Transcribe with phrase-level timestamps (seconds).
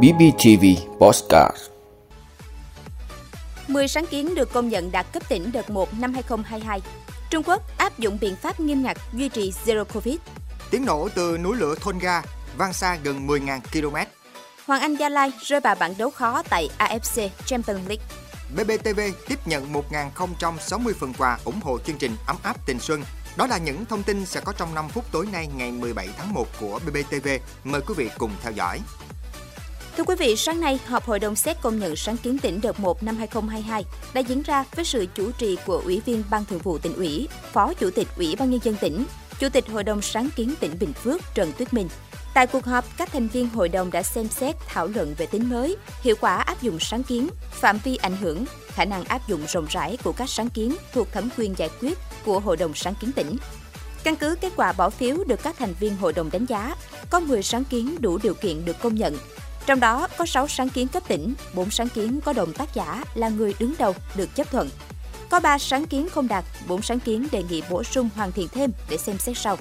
[0.00, 0.64] BBTV
[1.00, 1.56] Postcard
[3.68, 6.80] 10 sáng kiến được công nhận đạt cấp tỉnh đợt 1 năm 2022.
[7.30, 10.16] Trung Quốc áp dụng biện pháp nghiêm ngặt duy trì Zero Covid.
[10.70, 12.22] Tiếng nổ từ núi lửa Thonga
[12.56, 13.96] vang xa gần 10.000 km.
[14.66, 18.04] Hoàng Anh Gia Lai rơi vào bảng đấu khó tại AFC Champions League.
[18.56, 23.02] BBTV tiếp nhận 1.060 phần quà ủng hộ chương trình Ấm áp tình xuân.
[23.36, 26.34] Đó là những thông tin sẽ có trong 5 phút tối nay ngày 17 tháng
[26.34, 27.28] 1 của BBTV.
[27.64, 28.80] Mời quý vị cùng theo dõi.
[29.96, 32.80] Thưa quý vị, sáng nay, họp Hội đồng xét công nhận sáng kiến tỉnh đợt
[32.80, 36.58] 1 năm 2022 đã diễn ra với sự chủ trì của Ủy viên Ban Thường
[36.58, 39.04] vụ tỉnh ủy, Phó Chủ tịch Ủy ban Nhân dân tỉnh,
[39.38, 41.88] Chủ tịch Hội đồng sáng kiến tỉnh Bình Phước Trần Tuyết Minh.
[42.34, 45.50] Tại cuộc họp, các thành viên hội đồng đã xem xét thảo luận về tính
[45.50, 49.40] mới, hiệu quả áp dụng sáng kiến, phạm vi ảnh hưởng, khả năng áp dụng
[49.48, 52.94] rộng rãi của các sáng kiến thuộc thẩm quyền giải quyết của Hội đồng sáng
[52.94, 53.36] kiến tỉnh.
[54.04, 56.74] Căn cứ kết quả bỏ phiếu được các thành viên hội đồng đánh giá,
[57.10, 59.16] có 10 sáng kiến đủ điều kiện được công nhận.
[59.66, 63.04] Trong đó có 6 sáng kiến cấp tỉnh, 4 sáng kiến có đồng tác giả
[63.14, 64.70] là người đứng đầu được chấp thuận.
[65.30, 68.48] Có 3 sáng kiến không đạt, 4 sáng kiến đề nghị bổ sung hoàn thiện
[68.48, 69.56] thêm để xem xét sau.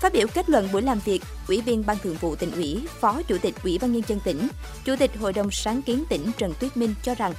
[0.00, 3.22] Phát biểu kết luận buổi làm việc, Ủy viên Ban Thường vụ tỉnh ủy, Phó
[3.22, 4.48] Chủ tịch Ủy ban nhân dân tỉnh,
[4.84, 7.32] Chủ tịch Hội đồng sáng kiến tỉnh Trần Tuyết Minh cho rằng,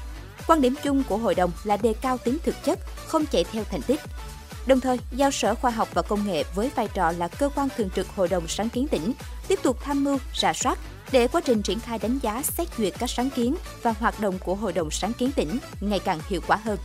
[0.47, 3.64] quan điểm chung của hội đồng là đề cao tính thực chất, không chạy theo
[3.64, 4.00] thành tích.
[4.70, 7.67] Đồng thời, giao Sở Khoa học và Công nghệ với vai trò là cơ quan
[7.78, 9.14] thường trực Hội đồng sáng kiến tỉnh
[9.48, 10.80] tiếp tục tham mưu, rà soát
[11.12, 14.40] để quá trình triển khai đánh giá xét duyệt các sáng kiến và hoạt động
[14.40, 16.78] của Hội đồng sáng kiến tỉnh ngày càng hiệu quả hơn.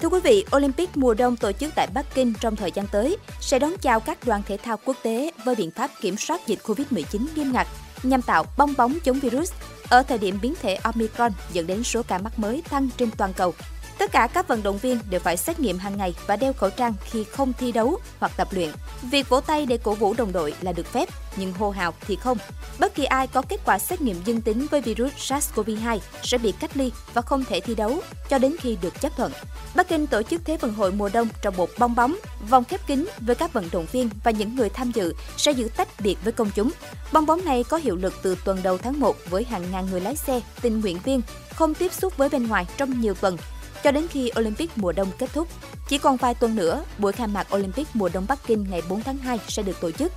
[0.00, 3.16] Thưa quý vị, Olympic mùa đông tổ chức tại Bắc Kinh trong thời gian tới
[3.40, 6.58] sẽ đón chào các đoàn thể thao quốc tế với biện pháp kiểm soát dịch
[6.64, 7.66] COVID-19 nghiêm ngặt
[8.02, 9.52] nhằm tạo bong bóng chống virus
[9.88, 13.32] ở thời điểm biến thể Omicron dẫn đến số ca mắc mới tăng trên toàn
[13.32, 13.54] cầu.
[13.98, 16.70] Tất cả các vận động viên đều phải xét nghiệm hàng ngày và đeo khẩu
[16.70, 18.70] trang khi không thi đấu hoặc tập luyện.
[19.02, 22.16] Việc vỗ tay để cổ vũ đồng đội là được phép, nhưng hô hào thì
[22.16, 22.38] không.
[22.78, 26.52] Bất kỳ ai có kết quả xét nghiệm dương tính với virus SARS-CoV-2 sẽ bị
[26.52, 29.32] cách ly và không thể thi đấu cho đến khi được chấp thuận.
[29.74, 32.16] Bắc Kinh tổ chức Thế vận hội mùa đông trong một bong bóng,
[32.48, 35.68] vòng khép kín với các vận động viên và những người tham dự sẽ giữ
[35.76, 36.70] tách biệt với công chúng.
[37.12, 40.00] Bong bóng này có hiệu lực từ tuần đầu tháng 1 với hàng ngàn người
[40.00, 41.22] lái xe, tình nguyện viên
[41.54, 43.36] không tiếp xúc với bên ngoài trong nhiều tuần
[43.84, 45.48] cho đến khi Olympic mùa đông kết thúc.
[45.88, 49.02] Chỉ còn vài tuần nữa, buổi khai mạc Olympic mùa đông Bắc Kinh ngày 4
[49.02, 50.12] tháng 2 sẽ được tổ chức.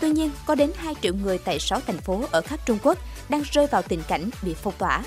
[0.00, 2.98] Tuy nhiên, có đến 2 triệu người tại 6 thành phố ở khắp Trung Quốc
[3.28, 5.02] đang rơi vào tình cảnh bị phong tỏa.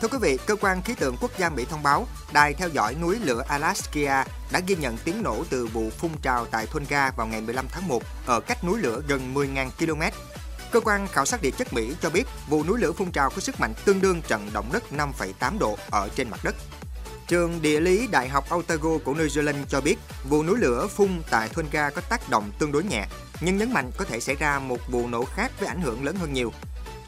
[0.00, 2.94] Thưa quý vị, cơ quan khí tượng quốc gia Mỹ thông báo, đài theo dõi
[2.94, 7.26] núi lửa Alaska đã ghi nhận tiếng nổ từ vụ phun trào tại Thunga vào
[7.26, 10.02] ngày 15 tháng 1 ở cách núi lửa gần 10.000 km
[10.72, 13.40] Cơ quan khảo sát địa chất Mỹ cho biết vụ núi lửa phun trào có
[13.40, 16.54] sức mạnh tương đương trận động đất 5,8 độ ở trên mặt đất.
[17.28, 19.96] Trường Địa lý Đại học Otago của New Zealand cho biết
[20.28, 23.06] vụ núi lửa phun tại Tonga có tác động tương đối nhẹ,
[23.40, 26.16] nhưng nhấn mạnh có thể xảy ra một vụ nổ khác với ảnh hưởng lớn
[26.16, 26.52] hơn nhiều.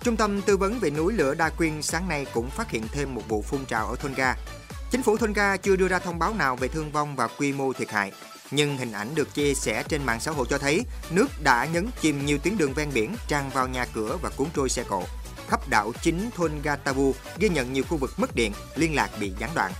[0.02, 3.14] Trung tâm tư vấn về núi lửa Đa Quyên sáng nay cũng phát hiện thêm
[3.14, 4.36] một vụ phun trào ở Tonga.
[4.90, 7.72] Chính phủ Tonga chưa đưa ra thông báo nào về thương vong và quy mô
[7.72, 8.12] thiệt hại,
[8.50, 11.86] nhưng hình ảnh được chia sẻ trên mạng xã hội cho thấy nước đã nhấn
[12.00, 15.02] chìm nhiều tuyến đường ven biển, tràn vào nhà cửa và cuốn trôi xe cộ.
[15.48, 19.32] Khắp đảo chính thôn Gatavu ghi nhận nhiều khu vực mất điện, liên lạc bị
[19.38, 19.72] gián đoạn.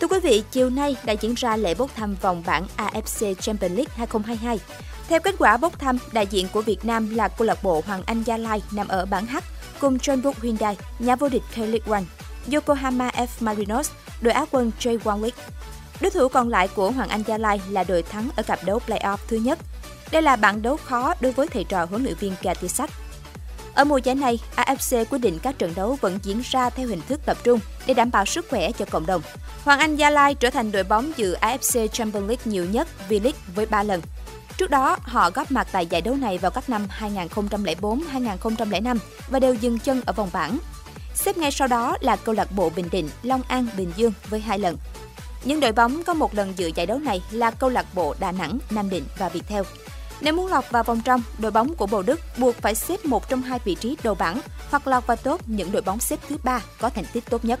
[0.00, 3.76] Thưa quý vị, chiều nay đã diễn ra lễ bốc thăm vòng bảng AFC Champions
[3.76, 4.60] League 2022.
[5.08, 8.02] Theo kết quả bốc thăm, đại diện của Việt Nam là câu lạc bộ Hoàng
[8.06, 9.36] Anh Gia Lai nằm ở bảng H
[9.80, 12.02] cùng John Book Hyundai, nhà vô địch K-League One,
[12.52, 13.90] Yokohama F Marinos
[14.20, 15.44] đội Á quân J1 League.
[16.00, 18.80] Đối thủ còn lại của Hoàng Anh Gia Lai là đội thắng ở cặp đấu
[18.86, 19.58] playoff thứ nhất.
[20.10, 22.90] Đây là bảng đấu khó đối với thầy trò huấn luyện viên Gatisak.
[23.74, 27.00] Ở mùa giải này, AFC quyết định các trận đấu vẫn diễn ra theo hình
[27.08, 29.22] thức tập trung để đảm bảo sức khỏe cho cộng đồng.
[29.64, 33.32] Hoàng Anh Gia Lai trở thành đội bóng dự AFC Champions League nhiều nhất V-League
[33.54, 34.00] với 3 lần.
[34.56, 39.54] Trước đó, họ góp mặt tại giải đấu này vào các năm 2004-2005 và đều
[39.54, 40.58] dừng chân ở vòng bảng.
[41.14, 44.40] Xếp ngay sau đó là câu lạc bộ Bình Định, Long An, Bình Dương với
[44.40, 44.76] hai lần.
[45.44, 48.32] Những đội bóng có một lần dự giải đấu này là câu lạc bộ Đà
[48.32, 49.62] Nẵng, Nam Định và Viettel.
[50.20, 53.28] Nếu muốn lọt vào vòng trong, đội bóng của Bồ Đức buộc phải xếp một
[53.28, 54.40] trong hai vị trí đầu bảng
[54.70, 57.60] hoặc lọt vào top những đội bóng xếp thứ ba có thành tích tốt nhất.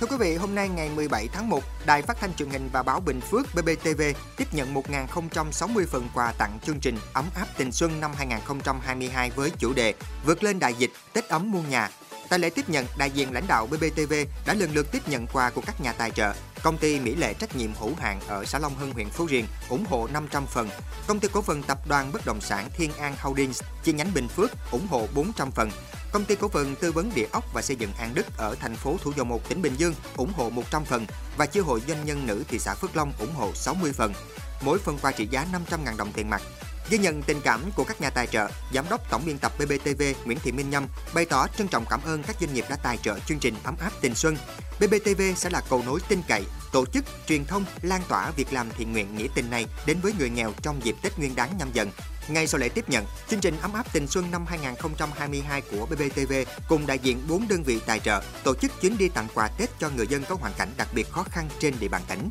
[0.00, 2.82] Thưa quý vị, hôm nay ngày 17 tháng 1, Đài Phát thanh Truyền hình và
[2.82, 4.02] Báo Bình Phước BBTV
[4.36, 9.50] tiếp nhận 1.060 phần quà tặng chương trình Ấm áp tình xuân năm 2022 với
[9.58, 11.90] chủ đề Vượt lên đại dịch, Tết ấm muôn nhà.
[12.28, 14.14] Tại lễ tiếp nhận, đại diện lãnh đạo BBTV
[14.46, 16.32] đã lần lượt tiếp nhận quà của các nhà tài trợ.
[16.62, 19.46] Công ty Mỹ Lệ trách nhiệm hữu hạn ở xã Long Hưng, huyện Phú Riềng
[19.68, 20.68] ủng hộ 500 phần.
[21.06, 24.28] Công ty cổ phần tập đoàn bất động sản Thiên An Holdings chi nhánh Bình
[24.28, 25.70] Phước ủng hộ 400 phần.
[26.12, 28.76] Công ty cổ phần tư vấn địa ốc và xây dựng An Đức ở thành
[28.76, 31.06] phố Thủ Dầu Một, tỉnh Bình Dương ủng hộ 100 phần
[31.36, 34.12] và chi hội doanh nhân nữ thị xã Phước Long ủng hộ 60 phần.
[34.60, 36.42] Mỗi phần quà trị giá 500.000 đồng tiền mặt.
[36.90, 40.02] Ghi nhận tình cảm của các nhà tài trợ, Giám đốc Tổng biên tập BBTV
[40.24, 42.96] Nguyễn Thị Minh Nhâm bày tỏ trân trọng cảm ơn các doanh nghiệp đã tài
[42.96, 44.36] trợ chương trình Ấm áp tình xuân.
[44.80, 48.70] BBTV sẽ là cầu nối tin cậy, tổ chức, truyền thông, lan tỏa việc làm
[48.70, 51.68] thiện nguyện nghĩa tình này đến với người nghèo trong dịp Tết Nguyên đán nhâm
[51.72, 51.90] dần.
[52.28, 56.32] Ngay sau lễ tiếp nhận, chương trình Ấm áp tình xuân năm 2022 của BBTV
[56.68, 59.70] cùng đại diện 4 đơn vị tài trợ tổ chức chuyến đi tặng quà Tết
[59.78, 62.30] cho người dân có hoàn cảnh đặc biệt khó khăn trên địa bàn tỉnh.